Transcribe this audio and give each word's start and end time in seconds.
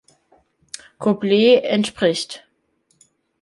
Couplet 0.97 1.61
entspricht. 1.63 2.47